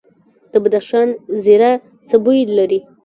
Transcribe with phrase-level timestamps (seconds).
[0.51, 1.07] د بدخشان
[1.43, 1.71] زیره
[2.07, 2.79] څه بوی لري؟